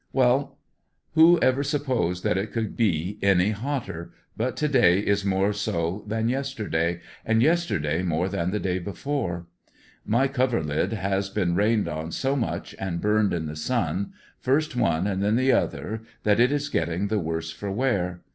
[0.11, 0.57] —Well,
[1.13, 6.03] who ever supposed that it could be any hotter; but to day is more so
[6.07, 9.45] than yesterdaj^ and yesterday more than the day before.
[10.03, 15.05] My coverlid has been rained on so much and burned in the sun, first one
[15.05, 18.21] and then the other, that it is getting the worse for wear.